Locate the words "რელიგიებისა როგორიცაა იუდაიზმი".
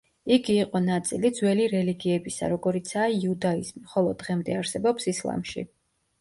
1.73-3.83